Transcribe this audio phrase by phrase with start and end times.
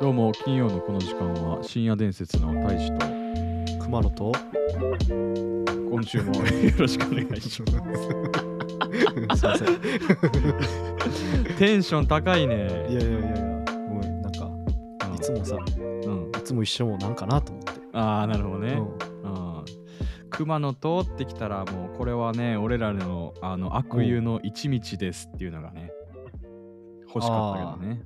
[0.00, 3.06] どうも金曜のこの時間は深夜伝説の大使と
[3.84, 4.32] 熊野と
[5.90, 6.42] 今週もよ
[6.78, 8.56] ろしくお願いします
[9.36, 9.68] すいません。
[9.68, 9.70] い
[11.58, 12.54] テンション高いね。
[12.56, 13.20] やいやいやいや
[13.88, 14.46] もうなんか
[15.08, 16.30] うんいつもさうん。
[16.30, 19.58] いつも一緒もなんかなと思って、ああなるほどね、うん。
[19.58, 19.64] うん。
[20.30, 25.92] 熊野通ってきたらもうこれはね俺らのあの悪友の一道ですっていうのがね
[27.06, 28.02] 欲しかったけどね、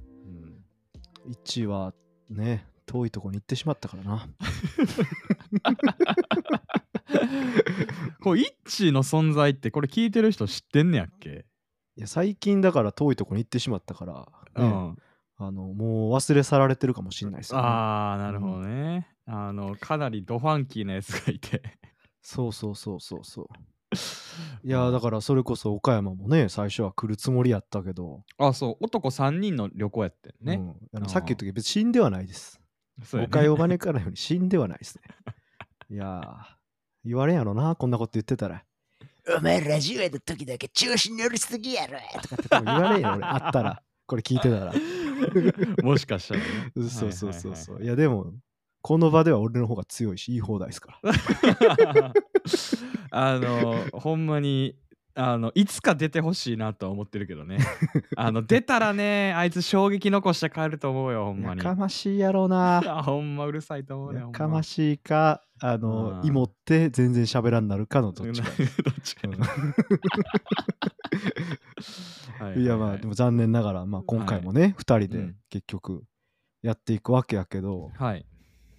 [1.25, 1.33] うん。
[1.33, 1.95] 一位は
[2.31, 4.27] ね遠いとこに行ってしまったからな
[8.25, 11.45] こうイッチーの存在ってこれ聞いてる人知ってんねやっけ、
[11.97, 14.27] いや最近だから遠いとこに行ってしまったから、ね。
[14.57, 14.97] うん。
[15.37, 21.61] あのもう忘れ去られてるかもしれないですよ、ね、ああなるほどね、あのかなりドファンキーなやつがいて。
[22.23, 23.47] そうそうそうそうそう。
[24.67, 28.85] いやだからそれこそ岡山もね最初は来るつもりやったけど、あそう。
[28.85, 30.61] 男3人の旅行やってんね、
[30.95, 31.09] うん。
[31.09, 32.61] さっき言ったけど別に死んではないです。
[33.05, 33.31] そうやね。
[33.31, 35.03] 誤解を招かないように死んではないですね。
[35.91, 36.54] いやー、
[37.05, 38.65] 言われんやろな、こんなこと言ってたら。
[39.37, 43.25] お前ラジオやの時だけ調子乗りすぎやろとかって言われんよ、俺。
[43.25, 43.83] あったら。
[44.07, 44.73] これ聞いてたら。
[45.83, 46.47] もしかしたらね
[46.91, 47.83] そうそうそうはいそう。
[47.83, 48.35] いや、でも、
[48.83, 52.13] この場では俺の方が強いし、いい放題ですから。
[53.11, 54.77] あのほんまに
[55.17, 57.59] あのいつか出てほしいなとは思ってるけどね。
[58.17, 61.59] あの出たらねあいつ衝撃残して帰ると思うよほんまに。
[61.59, 62.79] やかましいやろうな。
[62.99, 66.27] あほんまうるさいと思うよやかまいしいか、あの、うん。
[66.27, 68.49] 芋って全然喋らんなるかのどっちか。
[68.83, 69.29] どっちか
[72.45, 75.37] はいいやまあでも残念ながら、まあ、今回もね、二2人でうん。
[75.49, 76.03] 結局
[76.63, 78.27] やっていくわけやけど、はい。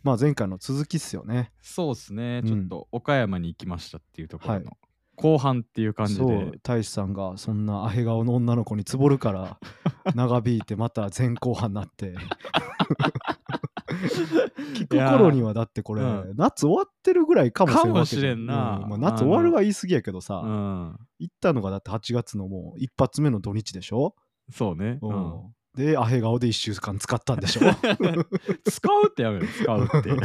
[0.04, 1.54] まあ前回の続きっすよね。
[1.62, 2.50] そうっすね、うん。
[2.50, 4.78] ちょっと岡山に行きましたっていうところはの
[5.16, 9.60] 後半っていう感じで、そう大志さんがそんなアヘ顔の女の子につぼるから
[10.16, 12.14] 長引いてまた前後半になって。
[14.76, 16.34] 聞く頃にはだってこれ、うん。
[16.36, 18.82] 夏終わってるぐらいかもしれんかもしれんな。
[18.84, 20.98] うんまあ、夏終わるは言い過ぎやけどさ、うん。
[21.20, 24.16] 行ったのがだって8月のもう一発目の土日でしょ、
[24.52, 27.62] そうね、ううんんでアヘ顔で1週間使ったんでしょ、
[28.64, 29.48] 使うってやめろ。
[29.48, 30.10] 使うって。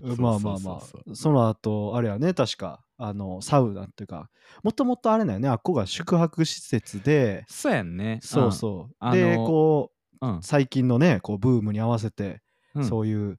[0.00, 1.14] うん、まあまあまあ。
[1.14, 4.28] その後あれはね確かあのサウナっていうか
[4.62, 5.48] もともとあれだよね。
[5.48, 7.44] あっこが宿泊施設で。
[7.48, 8.18] そうやんね。
[8.22, 10.38] そうそう、あのでこうん、うん。
[10.38, 12.42] う最近のねこうブームに合わせて、
[12.74, 12.84] うん。
[12.84, 13.38] そういう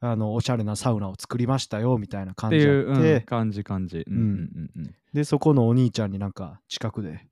[0.00, 4.04] あのおしゃれなサウナを作りましたよみたいな感じいう、ん感じ感じ。
[4.06, 4.14] うん。
[4.14, 4.94] うんうんうん。
[5.12, 7.26] でそこのお兄ちゃんになんか近くで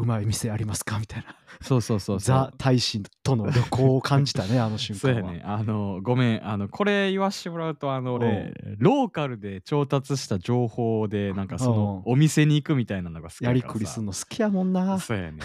[0.00, 0.98] うまい店ありますか？
[1.00, 1.34] みたいな。
[1.60, 5.20] そうそうそうザ大使との旅行を感じたねあの瞬間は。
[5.26, 5.42] そうやね。
[5.44, 6.48] あのごめん。
[6.48, 15.00] あのこれ言わしてもらうとあの俺ローカルで調達した情報でなんかそのお店に行くみたいなのが好きやりくりすんの好きやもんな。
[15.00, 15.38] そうやね。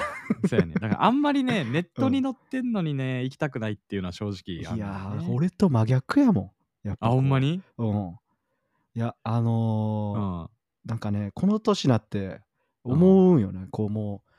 [0.48, 0.76] そうやね。
[0.76, 6.54] だからあんまりね ネットに載ってんのにね行きたくないっていうのは正直いやー俺と真逆やも
[6.84, 6.88] ん。
[6.88, 7.62] やっぱあほんまに？
[7.80, 8.16] うん。
[8.96, 10.50] いやあうのーん。
[10.86, 12.42] なんかねこの年になって
[12.84, 14.33] 思うんよね、こうもう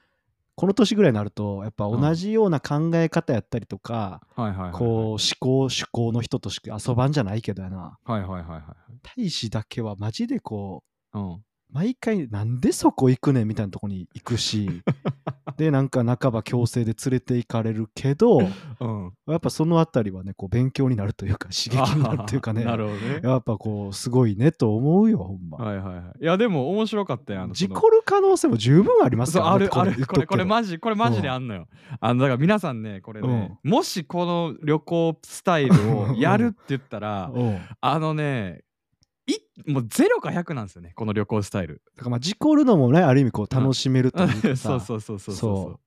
[0.57, 4.21] この年ぐらいになるとやっぱ同じような考え方やったりとか、
[4.73, 7.99] こう思考趣向の人としか遊ばんじゃないけどやな。
[8.05, 8.63] はいはいはいはい。
[9.17, 11.45] 大使だけはマジでこううん。
[11.71, 14.83] 毎回なんでそこ行くねんみたいなとこに行くし
[15.57, 18.45] でなんか半ば強制で連れて行かれるけどう
[18.87, 19.13] ん。
[19.27, 22.65] やっぱそのあたりはねこう勉強になるというか刺激になるというかね。
[22.65, 23.21] なるほどね。
[23.23, 26.23] やっぱこうすごいねと思うよほんま、はいはいはい。
[26.23, 31.69] いやでも面白かったよあの事故る可能性も十分ありますからねあるある言っとくけどこれこれマジこれマジであんのよ、
[32.01, 37.59] あのだから皆さんねこれね、もしこの旅行スタイルをやるって言ったら うん。
[37.81, 38.74] あのねい
[39.67, 41.83] もう0か100なんですよねこの旅行スタイル。
[41.97, 45.81] だからまあ事故るのもねある意味こう楽しめるというかう そうそうそうそうそう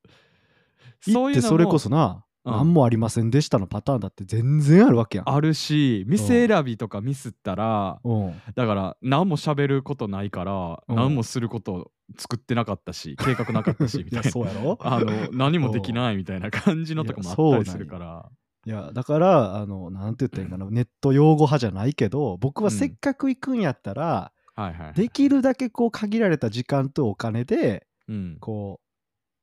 [1.06, 1.32] そう。
[1.32, 2.54] ってそれこそな、うん。
[2.54, 5.30] 何もありませんでしたのパターンだって全然あるわけやん。
[5.30, 10.96] あるし店選びとかミスったらうんだから何も喋ることないからうん。
[10.96, 14.32] 何もすること作ってなかったし計画なかったしみたいな。
[14.32, 14.78] そうやろ？
[14.80, 18.30] あの何もできないみたいな感じのとかもあったりするから
[18.68, 28.38] いやだからあのなんて言ったらいいんかなネット用語派じゃないけど僕はせっかく行くんやったら、はいはいできるだけこう限られた時間とお金でうん。
[28.40, 28.88] こう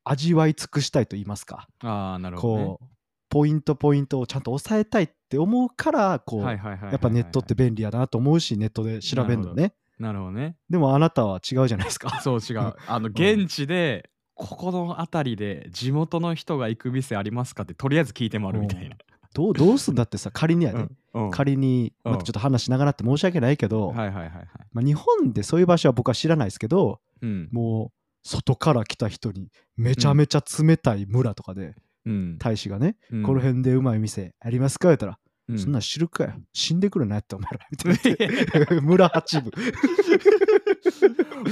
[0.04, 1.68] 味わい尽くしたいと言いますか。
[1.82, 2.64] ああなるほどね。
[2.64, 2.86] こう
[3.30, 6.54] ポイントポイントをちゃんと抑えたいって思うからこう、や
[6.94, 9.74] っぱネットって便利やなと思うしネットで調べるのね。
[9.98, 10.32] なるほど。
[10.32, 10.56] ね。
[10.68, 12.10] でもあなたは違うじゃないですか。
[12.22, 12.74] そう違う。
[12.86, 18.96] あの現地でここの辺りで地元の人が行く店ありますかってとりあえず聞いてもらうみたいな。
[19.34, 21.30] どうどうすんだってさ仮にやで、うんうん。
[21.30, 24.46] 仮にうんまたちょっと話しながらって申し訳ないけど、はいはいはいはい。
[24.72, 27.48] まあ、日本でそういう場所は僕は知らないですけどうん。
[27.52, 31.74] もう外から来た人にめちゃめちゃ冷たい村とかで、
[32.06, 32.38] うん。
[32.38, 34.88] 大使がね、うんこの辺でうまい店ありますか？
[34.88, 36.32] 言ったら、うんそんなん知るかよ。
[36.54, 37.66] 死んでくるなって お前ら。
[37.70, 39.50] みたいな村八部。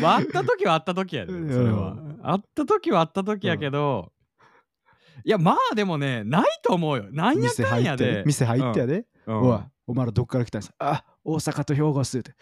[0.00, 1.92] まあ、会った時は会った時やで、それは。
[1.92, 2.18] う。
[2.22, 4.12] 会った時は会った時やけど、
[5.24, 7.04] いや、まあでもね、ないと思うよ。
[7.10, 8.22] なんや店かんや入ってで。
[8.26, 9.50] 店入ってやで、うん。
[9.50, 12.32] おいお前らどっから来たんですあ大阪と兵庫っすって。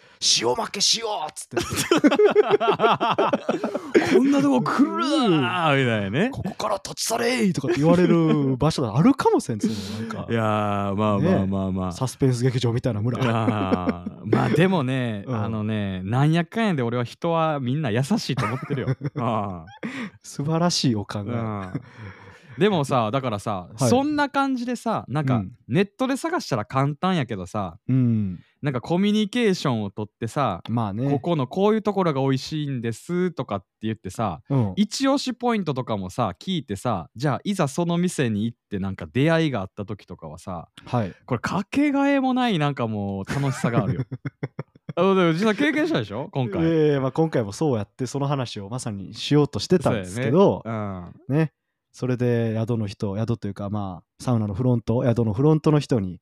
[0.41, 1.57] 塩負けしようっつって。
[4.15, 4.97] こんなとこ来る
[5.41, 6.29] なーみたいなね。
[6.31, 10.31] ここから立ち去れーとかって言われる場所があるかもしれんすよなんか。
[10.31, 11.91] いやー、まあねまあまあまあ。
[11.91, 13.19] サスペンス劇場みたいな村。
[13.19, 14.21] あー。
[14.25, 15.35] まあでもね、うん。
[15.35, 18.95] あのね、なんやかんやで俺は人はみんな優しいと思ってるよ。
[19.19, 19.65] あ
[20.23, 21.81] 素晴らしいお考え、ーうん
[22.61, 23.89] でもさ、だからさ、はい。
[23.89, 25.51] そんな感じでさ、なんかうん。
[25.67, 28.39] ネットで探したら簡単やけどさ、うん。
[28.61, 31.09] なんかコミュニケーションをとってさ、まあね。
[31.09, 41.15] ここのこういうところが美味しいんですとかって言ってさ、うん、一押しポイントとかもさ、聞いてさ、じゃあいざその店に行ってなんか出会いがあった時とかはさ、はい。
[41.25, 44.01] これかけがえもないなんかもう楽しさがあるよ。
[44.93, 46.29] あのでも実際経験したでしょ？
[46.31, 46.61] 今回。
[46.63, 50.61] ええまあ、今回もそうやってその話をまさにしようとしてたんですけど。
[50.63, 51.37] そうやね。
[51.37, 51.53] ね
[51.91, 56.19] それで宿の人宿というかまあサウナのフロント宿のフロントの人に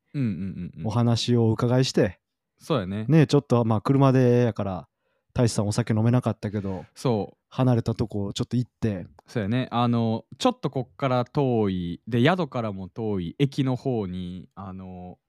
[0.83, 2.19] お話をお伺いして、
[2.59, 3.05] そうやね。
[3.07, 4.87] ねちょっとまあ車でやから
[5.33, 7.37] 大志さんお酒飲めなかったけどそう。
[7.51, 9.67] 離れたとこちょっと行ってそうやね。
[9.71, 15.19] あの、ちょっとこっから遠い、で、宿からも遠い駅の方に、あの、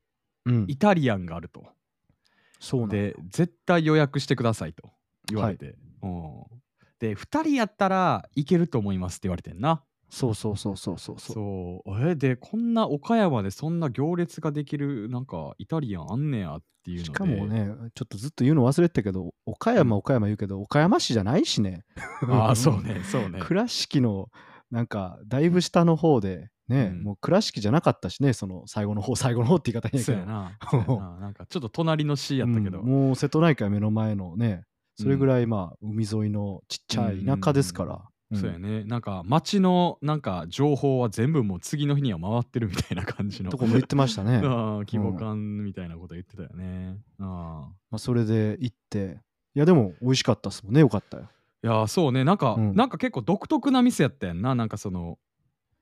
[0.46, 1.66] うんイタリアンがあると。
[2.58, 4.90] そうなんで、絶対予約してくださいと
[5.28, 5.76] 言われて。
[6.02, 6.44] うん
[6.98, 9.82] で、2人やったらいけると思いますって言われてんな。
[10.10, 12.10] そうそうそうそうそうそうそう。
[12.10, 17.04] え、で、こんな岡山でそんな行列ができる、なんか、イタリアンあんねやっていうので。
[17.04, 17.46] しかも。
[17.46, 21.84] ねちょっとずっと言うの忘れてたけど岡山岡山言うけど岡山市じゃないしね
[22.28, 23.40] ああ、そうね、そうね。
[23.40, 24.28] 倉敷の
[24.70, 30.56] なんかだいぶ下の方でね、うんもう倉敷じゃなかったしねその最後の方最後の方って言い方にそうやな。
[30.70, 32.80] そうやな なんかちょっと隣の市やったけど。
[32.80, 34.64] うんもう瀬戸内海目の前のね
[34.96, 37.98] それぐらいまあ海沿いのちっちゃい田舎ですから、ん
[38.32, 38.84] そうやね。
[38.84, 43.50] なんか街のなんか情報は全部もう次の日には回ってるみたいな感じの。
[43.50, 46.98] とこも言ってましたね、 あまあ規模感みたいなこと言ってたよね。
[47.18, 49.18] あああ、それで行って。
[49.54, 50.80] いやでも美味しかったっすもんね。
[50.80, 51.28] よかったよ。
[51.62, 52.22] いやそうね。
[52.22, 52.74] なんか、うん。
[52.74, 54.54] なんか結構独特な店やったやんな。
[54.54, 55.18] なんかその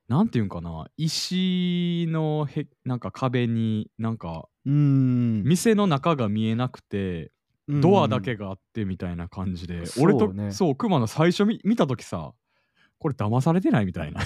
[0.09, 0.87] なんていうんかな。
[0.97, 5.43] 石のへなんか壁になんかうーん。
[5.45, 7.31] 店の中が見えなくて
[7.69, 12.33] ドアだけがあってみたいな感じで、そう俺とねそう熊野最初見見た時さ
[12.99, 14.21] これ騙されてないみたいな。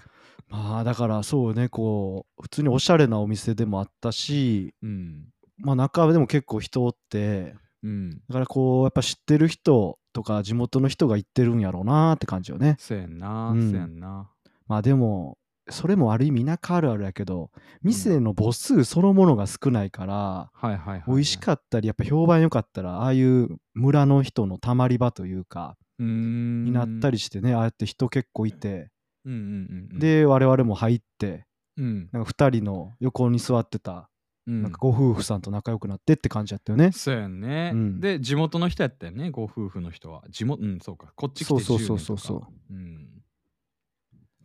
[0.48, 5.28] まあだからそうねこう普通におしゃれなお店でもあったしうん。
[5.58, 8.10] まあ中でも結構人おってうん。
[8.28, 12.76] だからこうやっぱ知ってる人とか地元の人が行ってるんやろうなって感じよね。
[12.78, 13.70] そうやんな、うん。
[13.70, 14.30] そうやんな
[14.66, 15.38] まあでも
[15.70, 17.50] それもある意味田舎あるあるやけど
[17.82, 26.64] 店の母数そのものが少ないから、はいはいはい、はい、美味しかったりやっぱ評判良かったらああいう村の人のたまり場というかうーん。
[26.64, 28.90] になったりしてねああやって人結構いて、
[29.24, 29.98] うんうんうんうん。
[29.98, 31.44] で我々も入って
[31.76, 32.08] うん。
[32.12, 34.10] なんか2人の横に座ってた
[34.46, 34.62] うん。
[34.62, 36.92] なんかご夫婦さんと仲良くなってって感じやったよね。
[36.92, 38.00] そうやんね、うん。
[38.00, 40.22] で地元の人やったよねご夫婦の人は。
[40.30, 41.12] 地元うんそうか。
[41.14, 42.40] こっち来て10そう年とかそうそうそう。
[42.40, 43.17] そううん、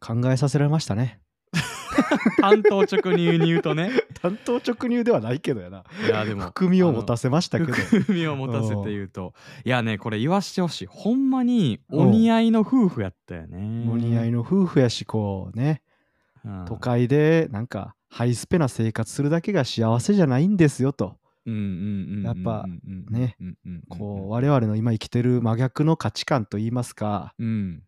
[0.04, 1.22] 考えさせられましたね。
[2.42, 3.92] 単刀直入に言うとね。
[4.22, 5.84] 担当直入ではないけどやな。
[6.06, 7.74] いやでも含みを持たせましたけど。
[7.74, 9.34] 含みを持たせて言うと。
[9.64, 10.86] いやねこれ言わしてほしい。
[10.88, 13.88] ほんまにお似合いの夫婦やったよね。
[13.90, 15.82] お似合いの夫婦やしこうね。
[16.44, 16.66] うん。
[16.66, 21.18] 都会でなんかハイスペな生活するだけが幸せじゃないんですよと。
[21.46, 22.66] うんうんうんうんやっぱ
[23.10, 23.36] ね
[23.90, 27.34] こう我々の今生きてる真逆の価値観といいますか。
[27.38, 27.84] うん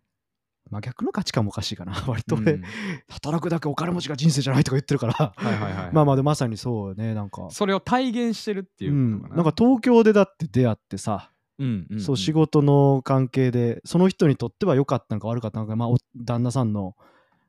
[0.72, 1.94] 真逆の価値観もおかしいかな。
[2.08, 2.64] 割と俺うん。
[3.10, 5.14] 働くだけお金持ちが人生じゃないとか言ってるから。
[5.14, 5.92] はいはいはい。
[5.94, 7.48] まあまあでまさにそうねなんか。
[7.52, 9.22] それを体現してるっていううん。
[9.22, 12.00] ななんか東京でだって出会ってさうんうんん。
[12.02, 16.96] そう仕事の関係でその人にとっては良かったのか悪かったのかまあお旦那さんの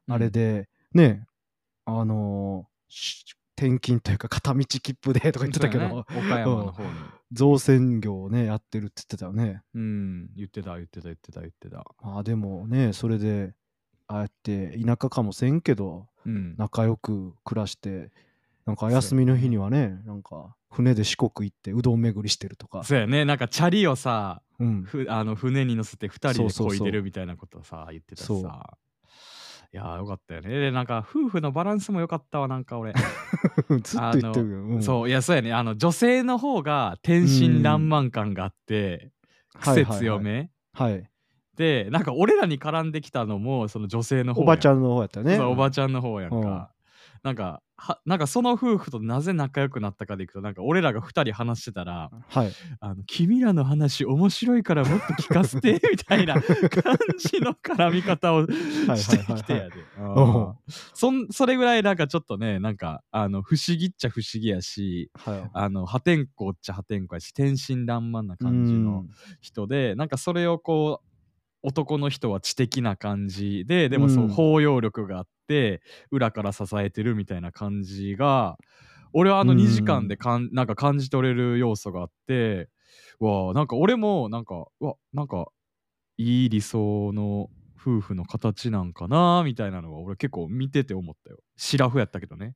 [0.08, 1.26] あれでね
[1.86, 3.24] あのーし
[3.56, 6.04] 転勤というか片道切符でとか言ってたけど、ね。
[6.16, 6.90] 岡山の方に。
[7.32, 9.62] 造船業をねやってるって言ってたよね。
[9.74, 10.28] うん。
[10.36, 11.84] 言ってた言ってた言ってた言ってた。
[12.02, 13.54] まあでもねそれで
[14.06, 16.54] ああやって田舎かもせんけどうん。
[16.56, 18.10] 仲良く暮らして
[18.66, 22.84] なんか休みの日にはね、なんか船で四国行ってうどん巡りしてるとか。
[22.84, 23.24] そうやね。
[23.24, 24.82] なんかチャリをさうん。
[24.82, 26.86] ふあの船に乗せて2人でそうそうそう。
[26.86, 28.76] 漕いでるみたいなことさ言ってたさ
[29.76, 30.48] いやーよかったよね。
[30.48, 32.94] でなんか夫婦のバランスも良かったわなんか俺。
[33.84, 34.58] ずっと言ってるよ。
[34.62, 34.82] うん。
[34.82, 35.52] そういやそうやね。
[35.52, 39.10] あの女性の方が天真爛漫感があって
[39.60, 39.98] 癖はいはいはい。
[39.98, 41.06] 強めはい。
[41.58, 44.44] でなんか俺らに絡んできたのもその女性の方ん。
[44.44, 45.36] おばちゃんの方やったよね。
[45.36, 46.70] そうおばちゃんの方やんか
[47.26, 52.52] なんかはなんかその夫婦となぜ仲良くなったかでいくとなんか俺らが2人話してたらはい。
[52.78, 58.46] あの君らの話面白いからもっと聞かせて みたいな感じの絡み方を
[58.86, 59.72] はいしてきてやで。
[60.94, 65.50] そんそれぐらいなんかちょっとねなんかあの不思議っちゃ不思議やしはい。
[65.52, 71.15] あの破天荒っちゃ破天荒やし天真爛漫な感じのうん人でなんかそれをこう
[71.66, 78.56] 男の人は知的な感じででもそううん包容力があって裏から支えてるみたいな感じが
[79.12, 82.68] 俺はあのうん2時間でかんなんか感じ取れる要素があって
[83.18, 85.48] わあなんか俺もなんかうわなんか
[86.18, 92.54] いい理想の夫婦の形なんかなみたいなのが俺結構見てて思ったよシラフやったけどね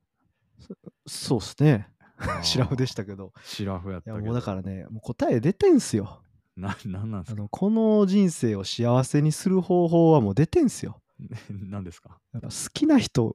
[1.06, 1.88] そうっすね。
[2.42, 3.32] シラフでしたけど。
[3.42, 6.22] シラフやったけどもうだからね、もう答え出てんすよ。
[6.60, 7.40] な なんなんですか？
[7.40, 11.00] あのこの人生を幸せにする方法はもう出てんすよ。
[11.50, 12.18] 何ですか？
[12.34, 13.34] 好きな人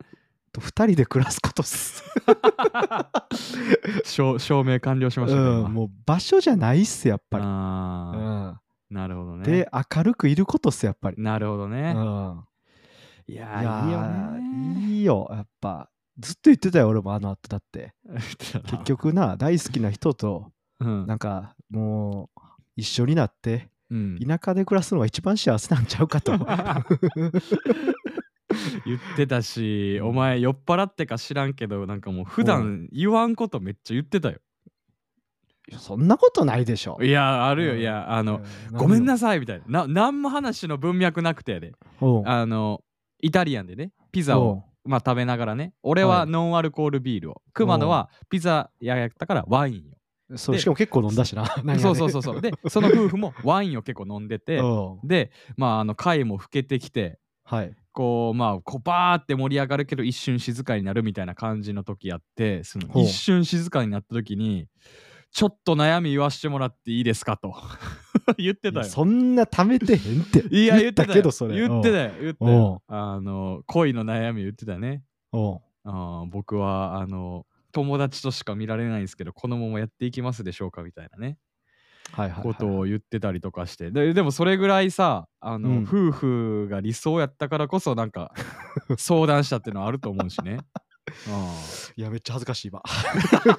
[0.52, 2.04] と二人で暮らすことっす。
[4.06, 7.44] 証証明完了しましたね、うん、今もう場所じゃないっす、やっぱり。
[7.46, 9.44] あん、なるほどね。
[9.46, 11.22] で、明るくいることっす、やっぱり。
[11.22, 11.94] なるほどうね。
[11.94, 12.44] ん、
[13.28, 14.00] いいやーいいよ。
[14.00, 15.90] ーいいよ、やっぱ。
[16.18, 17.94] ずっと言ってたよ、俺もあの後だって。
[18.30, 22.42] 結結、局な、大好きな人と、うんなんかもう、
[22.76, 26.34] 一緒になって、うん、田舎で暮らすのが一番幸せなんちゃうかと。
[28.86, 34.40] 言ってたし、お前酔っ払ってか知らんけど、なんかもう普段言わんことめっちゃ言ってたよ。
[35.80, 36.98] そんなことないでしょ。
[37.02, 37.74] いや、あるよ。
[37.74, 38.42] うんいや、あの、
[38.72, 39.88] うんごめんなさいみたいな。
[39.88, 41.74] な、なんも話の文脈なくてやで。
[42.26, 42.82] あの、
[43.20, 49.95] イタリアンでね、ピザを、まあ食べながらね、俺ははいノンアルコールビールを、熊野はピザ屋やったからワインよ。
[50.36, 51.46] そうでしかも結構飲んだしな。
[51.80, 52.42] そうそうそうそう。
[52.42, 54.60] で、その夫婦もワインを結構飲んでて、
[55.04, 57.76] で、まあ、あの、貝も老けてきて、はい。
[57.92, 64.68] こう、まあ、こうバーって盛り上がるけど、一瞬静かになるみたいな感じの時やって、その一瞬静かになった時に、
[65.32, 67.54] ちょっと悩み言わしてもらっていいですかと
[68.38, 68.86] 言ってたよ。
[68.86, 70.40] そんな貯めてへんって。
[70.50, 71.14] いや、言ってたよ。
[71.14, 71.56] けど、それ。
[71.56, 72.12] 言ってたよ。
[72.22, 72.94] 言ったおよう。
[72.94, 75.04] あの、恋の悩み言ってたね。
[75.32, 80.82] おうあー僕は、あの、友達としか見られないんですけど、このままやっていきますでしょうか？
[80.84, 81.38] みたいなね。
[82.14, 82.44] はいはい、はい。
[82.44, 88.32] ことを言ってたりとかしてででもそれぐらいさあの、うん夫婦が理想やったからこそなんか
[88.98, 90.60] 相談したっていうのはあると思うしね。
[91.28, 91.56] あ
[91.96, 92.82] いや、めっちゃ恥ずかしい、今。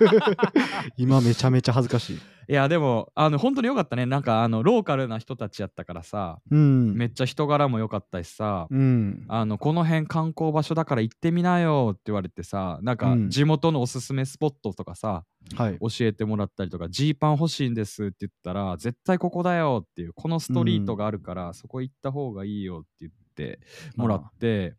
[0.97, 2.19] 今、めちゃめちゃ恥ずかしい。
[2.49, 6.95] いやでもあの本当によかったねなんかあのローカルな人たちやったからさうん。
[6.95, 9.25] めっちゃ人柄も良かったしさ、うん。
[9.27, 15.25] あのこの辺観光場所だから行ってみなよって言われてさなんかうん地元のおすすめスポットとかさ、
[15.57, 15.79] はい。
[15.81, 23.61] 教えてもらったりとかジーパン欲しいんですって言ったら絶対ここだよっていうこのストリートがあるから、そこ行った方がいいよって言って
[23.97, 24.77] もらって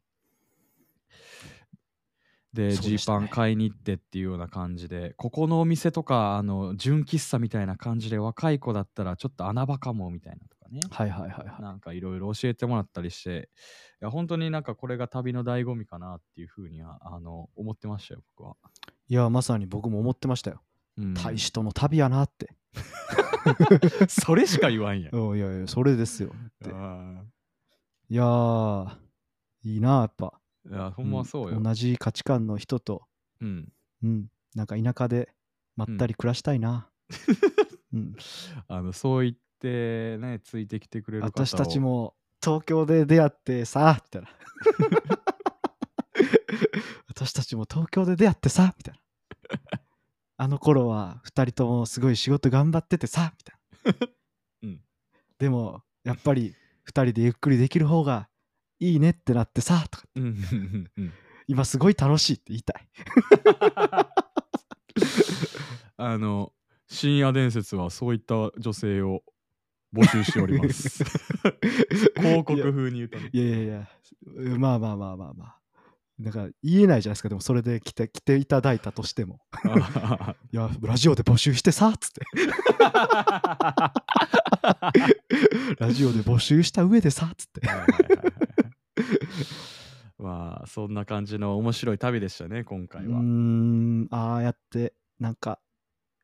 [2.54, 11.62] でジー、パン買いに行ってっていうような感じでここのお店とかあの純喫茶みたいな感じで若い子だったらちょっと穴場かもみたいなとかねはいはいはいはい。
[11.62, 13.50] なんかいろいろ教えてもらったりして
[14.02, 18.56] いや本当になんかこれが旅の醍醐味かなっていうふうにはあの思ってましたよ僕は。
[19.10, 20.62] いや、まさに僕も思ってましたよ。
[20.98, 22.56] うん大使との旅やなって。
[24.10, 25.16] それしか言わんやん。
[25.16, 26.30] うんいやいや、それですよ。
[26.30, 27.24] ってあ
[28.10, 28.98] いやー、
[29.64, 30.34] いいな、やっぱ。
[30.70, 31.60] ーいやほんまそうよ。
[31.60, 33.04] ん同じ価値観の人と、
[33.42, 33.72] うん、
[34.04, 35.30] うん、なんか田舎で
[35.76, 36.90] まったり暮らしたいな。
[37.94, 38.16] うん、
[38.68, 44.30] あのそう言ってねついてきてくれる方を私たちも東京で出会ってさ、みたいな。
[47.08, 49.00] 私たちも東京で出会ってさ、みたいな。
[50.40, 53.58] あの頃は2人ともすごい仕事頑張っててさ、みたい
[54.00, 54.08] な。
[54.64, 54.82] うん
[55.40, 56.56] でも、やっぱり
[56.88, 58.28] 2人でゆっくりできる方が
[58.80, 61.14] いいねってなってさ、とか、うんうんうん
[61.50, 62.88] 今すごい楽しいって言いたい。
[65.96, 66.52] あの
[66.88, 69.24] 深夜伝説はそういった女性を
[69.94, 71.06] 募集しております。
[72.20, 73.30] 広告風に言うとね。
[73.32, 73.90] いやいやいや、
[74.26, 75.58] うまあまあまあまあまあ。
[76.20, 79.40] なんか言えないじゃないですか、でもそれで来て来ていただいたとしても。
[80.52, 82.26] いや、ラジオで募集してさ、つって。
[85.80, 87.62] ラジオで募集した上でさ、つって。
[90.20, 93.20] まあそんな感じの面白い旅でしたね、今う回は。
[93.20, 95.60] ーん、ああやって、なんか、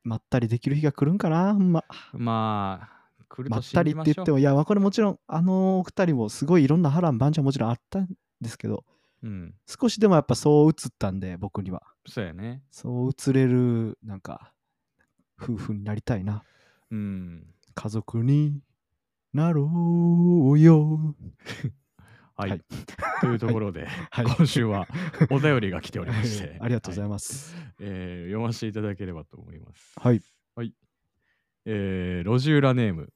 [0.02, 1.84] まったりできる日が来るんかな、ほんま。
[2.12, 3.92] まあ、来るとまったり。
[3.92, 8.08] って言っても、いや、まあこれもちろん、あのお二人もすごいいろんな波乱万丈もちろんあったん
[8.40, 8.84] ですけど、
[9.22, 11.82] うん、少しでもやっぱそう映ったんで、僕には。
[12.06, 12.62] そうやね。
[12.70, 14.52] そう映れる、なんか、
[15.40, 16.42] 夫婦になりたいな。
[16.90, 17.46] うん。
[17.74, 18.60] 家族に
[19.32, 19.64] なろ
[20.52, 21.14] うよ。
[22.36, 22.50] はい。
[22.50, 22.60] はい
[23.20, 24.86] というところで、はい今週は
[25.30, 27.50] お便りが来ておりまして、 ありがとうございまます。
[27.50, 27.56] す。
[27.80, 29.94] えー読ませていただければと思います。
[29.98, 30.22] はい。
[31.66, 33.12] えー路地裏ネーム、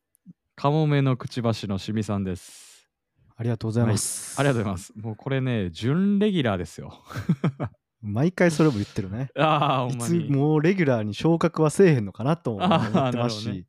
[0.56, 2.88] カモメのくちばしのしみさんです。
[3.36, 4.40] ありがとうございます。
[4.40, 4.92] ありがとうございます。
[4.96, 7.02] もうこれね、準レギュラーですよ。
[8.00, 9.30] 毎回それも言ってるね。
[9.36, 10.30] ああ、ほんまに。
[10.30, 13.66] もうレギュラーに昇格はせえへんのかなとも思ってますし。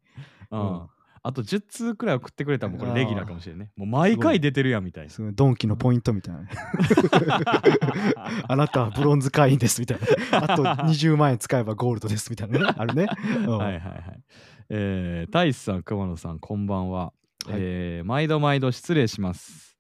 [0.52, 0.88] うんうん
[1.24, 3.72] あと10通くらい送ってくれたらもうこれレギュラーかもしれんね。
[3.76, 5.10] もう毎回出てるやんみたいな。
[5.10, 6.50] すごいドンキのポイントみたいなね。
[8.48, 10.00] あなたはブロンズ会員ですみたい
[10.32, 10.54] な。
[10.54, 12.74] あと20万円使えばゴールドですみたいなね。
[12.78, 13.08] あるね。
[13.40, 14.24] うんはいはいはい。
[14.70, 17.06] えー、大志さん、熊野さん、こんばんは。
[17.06, 17.14] はい
[17.58, 19.78] えー毎度毎度失礼します。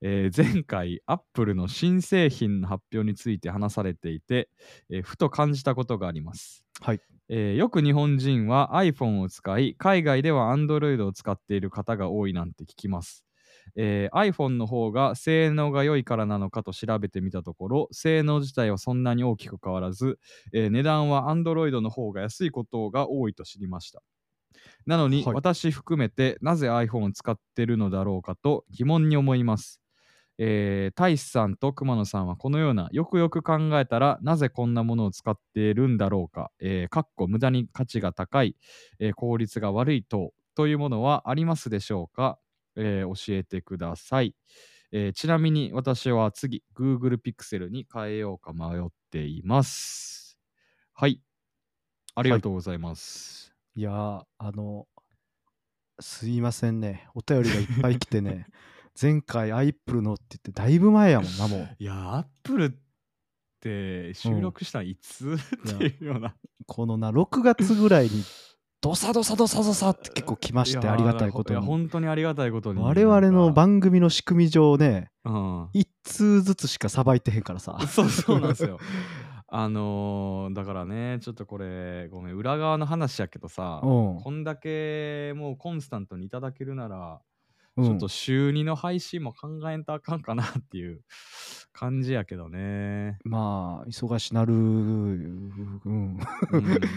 [0.00, 4.48] えー前回、アップルの新製品の発表について話されていて、
[4.90, 6.64] えーふと感じたことがあります。
[6.80, 7.00] はい。
[7.28, 13.24] えーよく日本人は iPhone を使い、海外では Android を使っている方が多いなんて聞きます。
[13.76, 20.18] えー iPhone の方が性能が良いからなのかと調べてみたところ、性能自体はそんなに大きく変わらず、
[20.52, 24.02] えー値段は Android の方が安いことが多いと知りました。
[24.86, 29.80] なのに、はい私含めてなぜ iPhone を使ってるのだろうかと疑問に思います。
[30.38, 38.56] えー、大志さんと熊野さんはこのようなよくよく考えたらなぜこんなものを使っているんだろうか、えー、かっこ無駄に価値が高い、
[39.00, 42.38] えー効率が悪い等というものはありますでしょうか、
[42.76, 44.34] えー教えてください、
[44.92, 50.38] えーちなみに私は次 Google Pixel に変えようか迷っています。
[50.94, 51.20] はい。
[52.14, 54.88] ありがとうございます、いやー、あの、
[56.00, 57.08] すいませんね。
[57.14, 58.46] お便りがいっぱい来てね。
[59.00, 61.68] 前回 iPl のって言ってだいぶ前やもんな、もう。
[61.78, 62.70] いやアップルっ
[63.60, 66.34] て収録したのいつ、っていうような
[66.66, 68.24] このな、6月ぐらいに、
[68.80, 71.60] ドサドサドサドサって結構来まして、やありがたいことに。
[71.60, 77.78] 本当にありがたいことに我々の番組の仕組み上ね、うん一通ずつしかさばいてへんからさ。
[77.88, 78.78] そうそうなんですよ。
[79.50, 87.18] あのーだからね、ちょっとこれ、ごめん、裏側の話やけどさ、うんこんだけもうコンスタントにいただけるなら、うん
[87.84, 91.02] ちょっと週2の配信も考えんとあかんかなっていう
[91.72, 93.18] 感じやけどね。
[93.24, 95.80] まあ、忙しなる、うん。
[95.84, 96.18] うん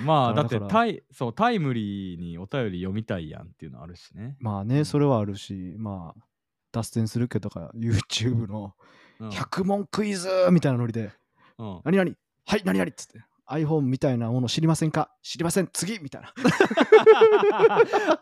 [0.06, 4.38] まあ、 だってタイそうタイムリーにお便り読みたいやんっていうのあるしね。
[4.40, 6.24] まあね、それはあるし、まあ、
[6.72, 8.74] 脱線するけど YouTube の
[9.20, 11.12] うん100問クイズみたいなノリで、
[11.60, 12.12] うん何々
[12.48, 13.24] はい、何々っつって。
[13.52, 15.12] iPhone みたいなもの知りませんか？
[15.22, 15.70] 知りません。
[15.72, 16.00] 次！
[16.00, 16.34] みたいな。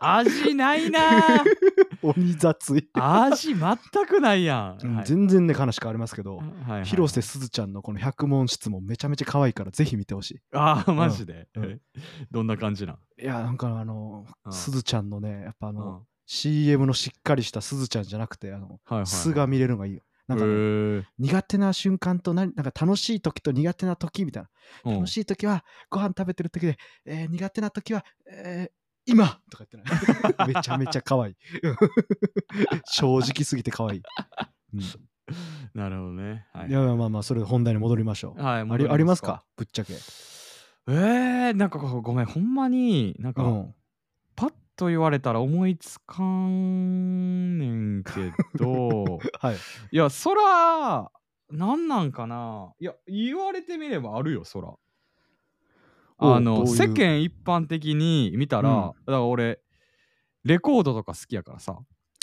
[0.00, 1.44] 味ないな。
[2.02, 4.86] 鬼雑い、味全くないやん。
[4.86, 5.04] うんはい。
[5.06, 6.84] 全然ね、話変わりますけど、はいはいはい。
[6.84, 10.40] 広瀬すずちゃんのこの100問質問めちゃめちゃ可愛いからぜひ見てほしい。
[10.54, 11.64] ああ、マジで、うん。
[11.64, 11.78] え
[12.30, 14.52] どんな感じなん、いや、なんかあのう、ん。
[14.52, 15.76] すずちゃんのね、やっぱあうん。
[15.76, 19.94] の、CM のしっかりしたすずちゃんじゃなくて、あの、はいはい、素が見れるのがいい。
[19.94, 20.02] よ。
[20.30, 24.48] なんかね、苦手な瞬間と何、なんか楽しい時と苦手な時みたいな。
[24.84, 28.72] うん楽しい時はご飯食べてる時で、えー苦手な時は、えー
[29.06, 29.90] 今とか言って
[30.38, 30.54] ない。
[30.54, 31.36] めちゃめちゃ可愛い。
[32.84, 34.02] 正直すぎて可愛い。
[34.74, 34.80] うん
[35.74, 36.46] なるほどね。
[36.52, 38.42] はいいやまあまあそれ本題に戻りましょう。
[38.42, 39.44] はい、あ戻りりありますか？
[39.56, 39.94] ぶっちゃけ。
[40.88, 43.74] えー、なんかごめん、ほんまになんか、うん。
[44.80, 49.56] と言われたら思いつかんねんけど、 はい。
[49.92, 51.12] いや、そら、
[51.50, 54.72] なんなんかないや、言われてみればあるよ、そら。
[56.22, 59.60] あの世間一般的に見たら、うんだから俺、
[60.44, 61.78] レコードとか好きやからさ、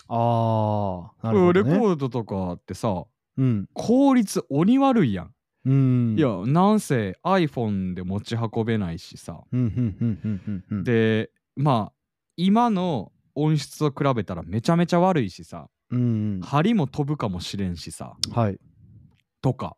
[0.08, 1.78] ああ、なるほど、レコね。
[1.78, 3.04] ードとかってさ、
[3.38, 3.70] うん。
[3.76, 5.34] 効率鬼悪いやん。
[5.66, 6.16] うん。
[6.18, 9.44] いや、なんせ iPhone で持ち運べないしさ。
[9.52, 10.84] うん、うん、うん、うん、うんうん。
[10.84, 11.97] で、まあ、
[12.38, 18.34] 今の音質と比べたらめちゃめちゃ悪いしさ、うん、針も飛ぶかもしれんしさ、うん。
[18.34, 18.60] はい。
[19.42, 19.76] とか。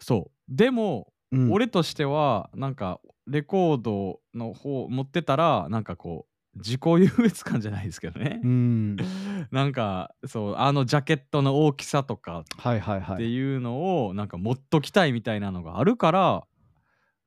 [0.00, 0.54] そう。
[0.54, 8.46] でも、うん、俺としては、なんか、レコードの方持ってたら、なんかこう、自己優越感じゃないですけどねう。
[8.46, 8.96] ん。
[9.50, 12.44] なんか、そう、あのジャケットの大きさとか。
[13.14, 16.46] っていうのをなんか持っときたいみたいなのがあるから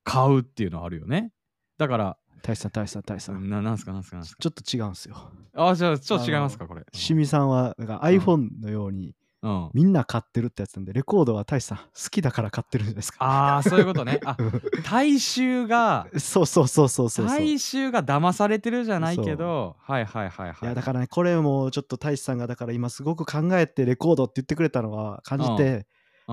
[0.03, 1.31] 買うっていうのはあるよね
[1.77, 3.49] だから大志さん、大志さん、大志さん。
[3.49, 5.15] ななんすかなんすかなんすかちょっと違うんすよ。
[5.55, 9.69] あじゃあちょっと違いますかこれしみさんは、なんか iPhone のように、うんうん。
[9.73, 13.17] みんな買ってるってやつなんで、レコードは大志さん好きだから買ってるんじゃないですか。
[13.23, 14.19] ああ、そういうことね。
[14.25, 14.37] あ、
[14.83, 17.37] 大衆が、そうそうそうそうそうそう。
[17.37, 20.57] 大衆が騙されてるじゃないけど、はいはいはいはい。
[20.63, 25.85] いやだからねこれもちょっと大志さんがだから今すごく考えてレコードって言ってくれたのは感じて、うん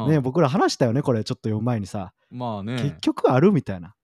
[0.09, 2.77] ね僕ら話したよねこれちょっと読む前にさ、まあね。
[2.77, 3.95] 結局あるみたいな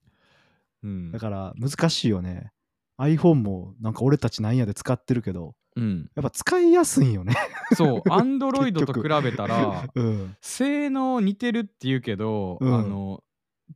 [0.83, 1.12] うん。
[1.12, 2.53] だから難しいよね。
[3.01, 7.35] iPhone もなんか俺たちなんやで使ってるけどうん、やっぱ使いやすいんよね。
[7.77, 10.37] そう、 アンドロイドと比べたら、うん。
[10.41, 12.75] 性能似てるって言うけど、うん。
[12.75, 13.23] あの、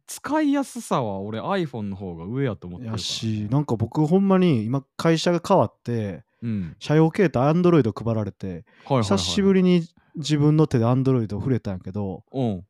[0.07, 6.77] 使いやすさは俺 iPhone の方が上やと思ってるから、やしなんか僕ほんまに今会社が変わってうん。
[6.81, 9.83] 社用携帯 Android 配られてはいはいはい、久しぶりに
[10.17, 12.65] 自分の手で Android を触れたんやけどうん。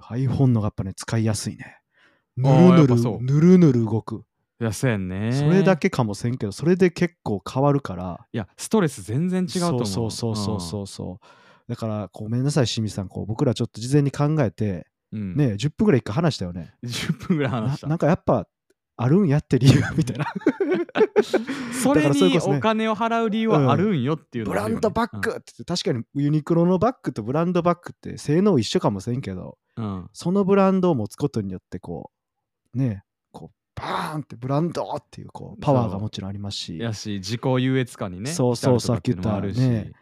[0.00, 1.79] iPhone のがやっぱね使いやすいね
[2.36, 4.24] ぬるぬるぬるぬる動く。
[4.60, 5.32] いや、そうやんね。
[5.32, 8.26] それだけかもせんけどそれで結構変わるから。
[8.32, 9.86] いや、ストレス全然違うと思う。
[9.86, 11.26] そうそうそうそうそう。
[11.68, 13.08] だからごめんなさい清水さん。
[13.08, 15.20] こう僕らちょっと事前に考えてうん。
[15.20, 16.74] うん、ね10分ぐらい一回話したよね。
[16.84, 17.86] 10分ぐらい話した。
[17.86, 18.46] ななんかやっぱ
[18.96, 20.26] あるんやって理由みたいな。
[21.82, 24.82] それにお金を払う理由はあるんよっていうのブがあるよね。
[24.82, 29.84] ランドバッグって確かにユニクロのバッグとブランドバッグって性能一緒かもしれんけどうん。
[29.84, 30.10] うん。
[30.12, 32.19] そのブランドを持つことによってこう
[32.74, 36.78] ねこうバーンってブランドっていうこうパワーがもちろんありますし。
[36.78, 39.92] やし自己優越感にねそうそうさっき言ったね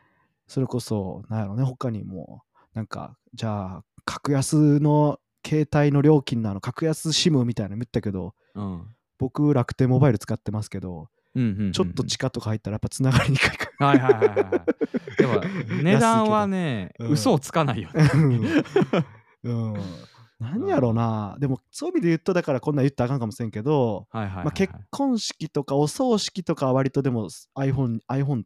[0.46, 2.42] それこそなんやろね他にも
[2.74, 8.94] なんかじゃあ格安の携帯の料金のあの格安 SIM みたいなの言ったけどうん。
[9.18, 14.64] 僕楽天モバイル使ってますけど、ちょっと地下とか入ったらやっぱつながりにくいかはいはいはいはいは
[15.10, 15.16] い。
[15.16, 18.04] でも値段はね うん嘘をつかないよね。
[18.04, 19.82] らうん、うん、
[20.40, 21.36] 何やろうな。
[21.40, 24.44] でもそういう意味で言うとだからこんなん言ったらあかんかもしれんけど、はいはいはいはい。
[24.44, 28.44] まあ、結婚式とかお葬式とかは割とでも iPhone, iPhone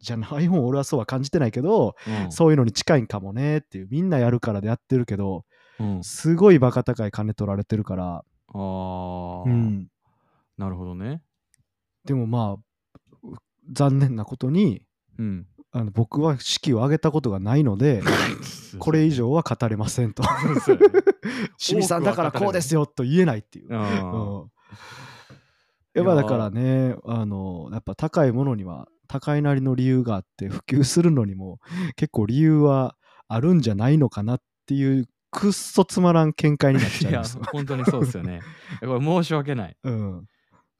[0.00, 2.32] じゃない iPhone 俺はそうは感じてないけど、うん。
[2.32, 5.44] そういうのに近いんかもねっていうみんなやるからでやってるけど
[5.78, 6.04] うん。
[6.04, 9.44] すごいバカ高い金取られてるから、あー。
[9.46, 9.88] うん、
[10.58, 11.22] なるほどね。
[12.04, 13.36] でもまあう
[13.72, 14.82] 残念なことに
[15.18, 18.02] うんあの僕は式を挙げたことがないので
[18.78, 20.22] これ以上は語れませんと。
[21.58, 23.72] 清水 さんだからこうですよと言えないっていう。
[25.92, 31.58] やっぱだからねあのやっぱ高いものには高いなりの理由があって普及するのにも
[31.96, 32.96] 結構理由は
[33.28, 37.38] あるんじゃないのかなっていうくっそつまらん見解になっちいやゃいます。
[37.52, 38.40] 本当にそうですよね。
[38.82, 39.76] いやこれ申し訳ない。
[39.84, 40.26] うん、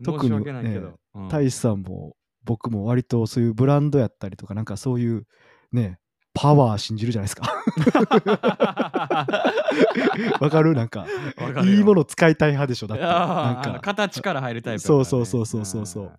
[0.05, 1.29] 特に申し訳ないけど、うん。
[1.29, 5.27] 大志さんも僕も割とそういうブランドやったりとかなんかそういう
[5.73, 5.99] ね
[6.33, 7.51] パワー信じるじゃないですか。
[10.41, 10.75] わかる？
[10.75, 11.07] なんか
[11.65, 13.05] いいもの使いたい派でしょだって。
[13.05, 13.81] なんか。
[13.83, 14.87] 形から入るタイプね。
[14.87, 16.11] そうそうそうそうそうそうん。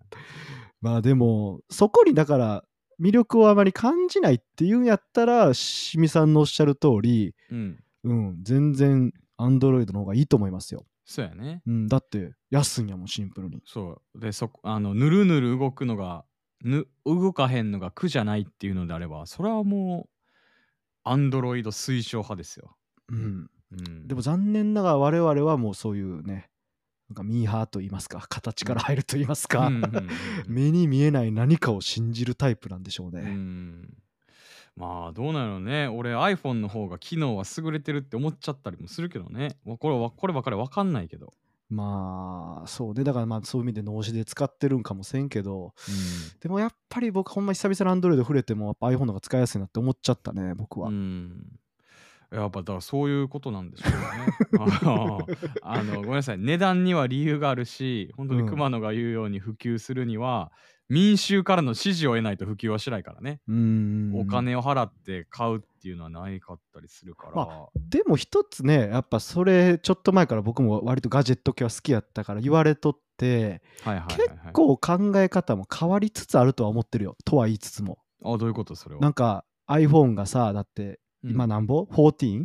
[0.80, 2.64] まあでもそこにだから
[3.00, 7.78] 魅力をあまり感じないっていうんやったらしみさんのおっしゃる通りうん。
[8.04, 11.62] うん全然アンドロイドの方がいいと思いますよ、そうやね。
[11.66, 13.62] うん、だって安いんやもんシンプルに。
[13.66, 14.20] そう。
[14.20, 16.24] でそこあのぬるぬる動くのが
[16.64, 20.10] ぬ動かへんのが苦じゃないっていうのであればそれはもう
[21.04, 22.76] アンドロイド推奨派ですよ、
[23.08, 23.50] うん。
[23.72, 26.50] うん、でも残念ながら我々はもうそういうね
[27.08, 29.70] なんかミーハーと言いますか形から入ると言いますか、
[30.48, 34.01] 目に見えない何かを信じるタイプなんでしょうね、うん
[34.76, 35.86] まあどうなのね。
[35.88, 39.56] 俺 iPhone の方が機能は優れてるって思っちゃったりもするけどね。
[39.64, 41.34] わこれはこればかりわかんないけど、
[41.68, 43.04] まあそうね。
[43.04, 45.74] だからまあそういう意味で脳死で使ってるんかもせんけど。
[46.40, 51.58] でもやっぱり僕ほんま久々に Android 触れてもやっぱ iPhone の方が使いやすいなって思っちゃったね僕は、うん。
[52.30, 53.98] やっぱだからそういうことなんでしょうね。
[54.82, 55.26] あの
[55.62, 56.38] あのごめんなさい。
[56.38, 58.46] 値段には理由があるし本当にうん。
[58.46, 60.50] 熊野が言うように普及するには、
[60.92, 63.40] 民衆からの支持を得ないと普及はしないからね、
[64.14, 77.16] お金を払って買うっていうのはないかったりするから、までも一つねやっぱそれちょっと前から僕も割とガジェット系は好きやったから言われとってはいはい結構考え方も変わりつつあるとは思ってるよ。
[77.24, 77.98] とは言いつつも。
[78.22, 79.00] あどういうことそれは？
[79.00, 82.44] なんか iPhone がさだって今なんぼ ?14?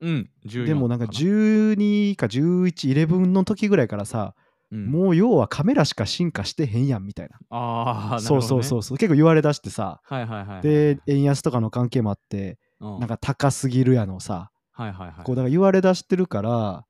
[0.00, 4.34] うん14でもなんか12か1111の時ぐらいからさ、
[4.70, 4.86] うん。
[4.86, 7.38] もう要はカメラしか進化してへんやんみたいな。
[7.50, 8.98] ああそうそうそううそう。
[8.98, 10.00] 結構言われだしてさ。
[10.04, 13.00] はいはいはいはいで円安とかの関係もあってうん。
[13.00, 14.50] なんか高すぎるやのさ。
[14.72, 15.24] はいはいはい。
[15.24, 16.84] こうだから言われだしてるから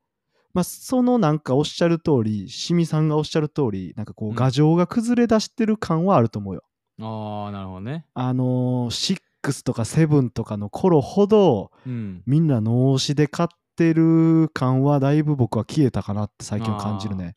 [0.55, 4.37] まあそのなんかおっしゃる通りしみさんがおっしゃる通りなんかこううん。
[4.37, 6.62] 牙城が崩れ出してる感はあると思うよ。
[7.01, 8.07] ああなるほどね。
[8.14, 12.23] あのー、6とか7とかの頃ほどうん。
[12.27, 17.37] みんな脳死で買ってる感はだいぶ僕は消えたかなって最近は感じるね。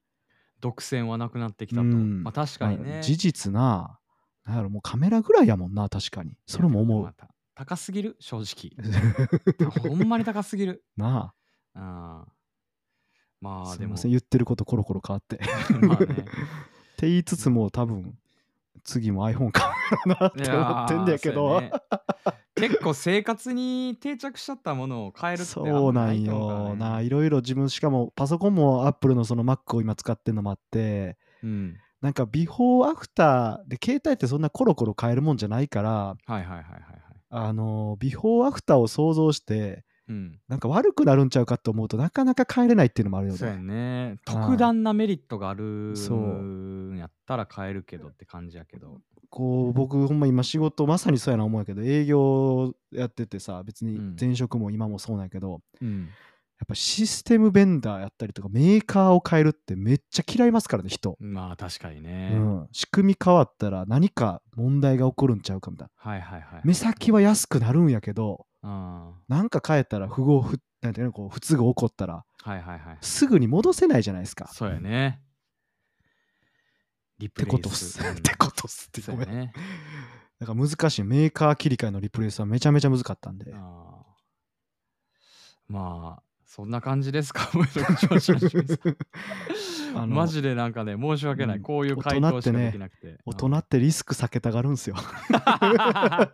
[0.61, 2.23] 独占はなくなってきたと、うん。
[2.23, 3.01] まあ確かにね。
[3.03, 3.99] 事実な
[4.45, 6.37] なんやろもうカメラぐらいやもんな確かに。
[6.47, 7.13] それも思う。
[7.53, 8.15] 高すぎる？
[8.19, 8.71] 正直。
[9.89, 10.83] ほんまに高すぎる？
[10.95, 11.33] な
[11.75, 11.79] あ。
[11.79, 12.31] あー。
[13.41, 15.39] まあでもすいません、言ってることコロコロ変わって。
[15.85, 16.05] まあね。
[16.21, 18.15] って言いつつも多分
[18.83, 19.67] 次も iPhone 買
[20.05, 21.61] うよなって思ってんだけいど、
[22.55, 27.01] 結構生活に定着しちゃったものを変えるってそうなんよねな。
[27.01, 31.77] いろいろ自分、しかもパソコンも Apple のその Mac を今使ってるのもあって、うん。
[32.01, 36.63] なんかビフォーアフターで携帯ってそんなコロコロ変えるもんじゃないから、はいはいはいはいはい。
[37.29, 40.39] あのビフォーアフターを想像して、うん。
[40.47, 44.17] なんか悪くなるんちゃうかと思うとなかなか変えれないっていうのもあるよそうやね。
[44.25, 48.99] 特段なメリットがあるそんやったら変えるけどって感じやけど。
[49.29, 54.15] こう僕ほんま今仕事まさにそうやな思うけど営業やっててさ別にうん。
[54.19, 56.09] 前職も今もそうなんやけど、うん
[56.61, 66.11] やっぱシステムベンダーやったりとかメーカーを変えるってめっちゃ嫌いますからね人、まあ確かにうね、ん、仕組み変わったら何か問題が起こるんちゃうかみたいな。
[66.11, 72.97] はいはいはい目先は安くなるんやけどあなんか変えたら不合不なんていうのこう不都合起こったらーはいはいはい。
[73.01, 74.49] すぐに戻せないじゃないですか。
[74.53, 75.21] そうやね。
[77.19, 77.91] リプレイってことっす。
[77.91, 78.11] スうん。
[78.13, 79.27] ってことっすってごめん。
[79.27, 79.53] そうやね。
[80.39, 81.03] だから難しい。
[81.03, 83.51] メーカー切り替えのリプレイスはめちゃめちゃ難かったんで。
[83.53, 83.61] あー。
[85.67, 87.49] まあそんな感じですか？
[90.05, 94.97] マジでなんかね申し訳ない、うんこういう回答しかできなくて大人ってリスク避けたがるんすよ。
[94.99, 96.29] は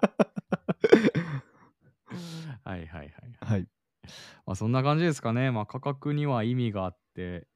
[2.65, 3.11] いはいはい。
[3.41, 3.67] はい。
[4.47, 5.51] まあ、そんな感じですかね。
[5.51, 7.47] まあ、価格には意味があって、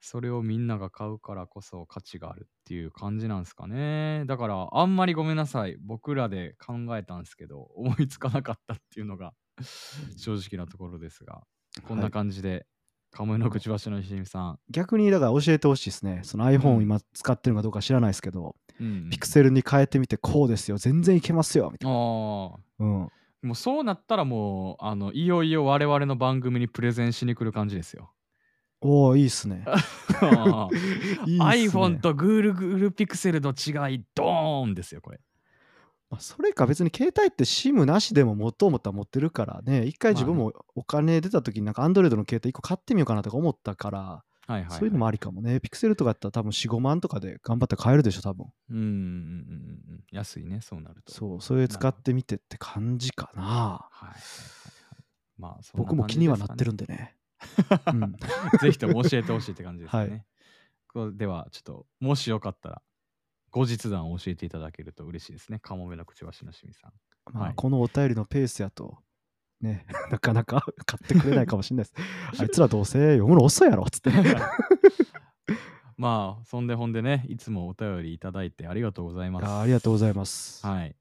[0.00, 4.24] それをみんなが買うからこそ価値があるっていう感じなんですかね。
[4.26, 5.76] だから、あんまりごめんなさい。
[5.80, 9.34] 僕らで考えたんですけど、思いつかなかったっていうのが
[10.16, 11.42] 正直なところですが、
[11.86, 12.66] こんはない感じで、
[13.12, 16.20] カモメのくちばしのしみさん、逆にだから教えてほしいですね。
[16.24, 20.78] その iPhone うん今使ってるのかどうか知らないですけど、うんピクセルに変えてみてこうですよ。
[20.78, 21.70] 全然いけますよ。
[21.72, 21.96] みたいな。
[21.96, 21.98] あ
[22.54, 23.08] あ、うん。
[23.42, 28.12] もうそうなったらもう、あの、いよいよ我々の番組にプレゼンしに来る感じですよ。
[28.82, 29.64] おおいいっすね。
[31.26, 35.20] いいっすね iPhone と Google Pixel の違い、ドーンですよ、これ。
[36.10, 44.78] まあそれか別に携帯って SIM なしでも持とう思ったら持ってるからね、一回自分もお金出た時になんか Android の携帯1個買ってみようかなとか思ったから、はいはい、はい。
[44.78, 45.60] そういうのもありかもね。
[45.60, 48.46] ピクセルとかやったら多分4、5万とかで頑張って買えるでしょ、多分。
[48.70, 50.04] うんうんうん。
[50.10, 51.12] 安いね、そうなると。
[51.12, 53.42] そう、それ使ってみてって感じかな。
[53.42, 55.04] はいはいはいはい。
[55.38, 57.16] まあ、僕も気にはなってるんででね。
[57.86, 58.08] うんね。
[58.60, 60.10] ぜひとも教えてほしいって感じですよね。
[60.10, 60.24] はい
[61.12, 62.82] では、ちょっと、もしよかったら、
[63.50, 65.58] 後日談を教えていただけると嬉しいですね。
[65.60, 66.92] カモメのくちばしのしみさん。
[67.32, 68.98] まあ、はいこのお便りのペースやと、
[69.60, 72.42] ね、 なかなか 買ってくれないかもしれないです。
[72.42, 74.10] あいつらどうせ読むの遅いやろっつって。
[75.96, 79.46] まあ、そんでほんでね、いつもお便りいただいてありがとうございます。
[79.46, 80.66] あありがとうございます。
[80.66, 80.88] はい。
[80.88, 80.94] っ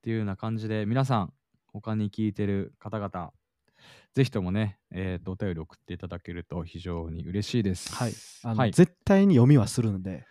[0.00, 1.32] ていうような感じで、皆さん、
[1.66, 3.34] 他に聞いてる方々、
[4.14, 7.94] ぜひともね、えーと、お便り送っていただけると非常に嬉しいです。
[7.94, 8.12] はい。
[8.44, 10.24] あのはい絶対に読みはするんで、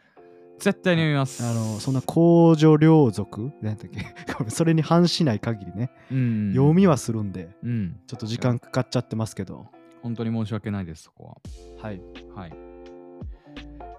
[0.59, 1.43] 絶対に読みます。
[1.45, 3.51] あのそんな公序良俗？
[3.61, 3.99] なんだっけ？
[4.49, 7.99] それに反しない限りね、うん、読みはするんで、うん。
[8.07, 9.67] ちょっと時間かかっちゃってますけど、
[10.01, 11.41] 本当に申し訳ないです、そこ
[11.81, 12.01] はい。
[12.33, 12.41] は。
[12.41, 12.51] はい。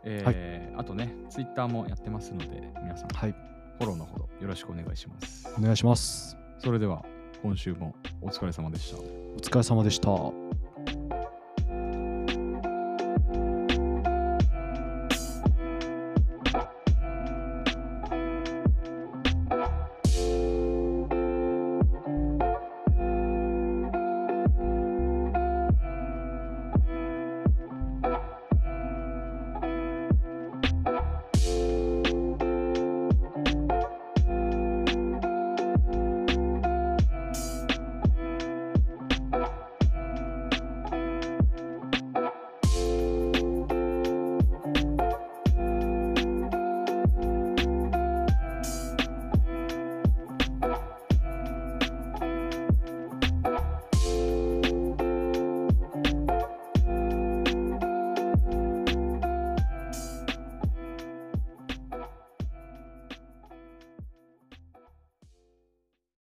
[0.05, 3.33] えーあとね、ツイッターもやってますので、皆さん、はい。
[3.79, 5.49] フォローのほどよろしくお願いします。
[5.59, 6.37] お願いします。
[6.59, 7.05] それでは、
[7.43, 8.99] 今週もお疲れ様でした。
[8.99, 9.03] お
[9.39, 10.56] 疲れ様でした。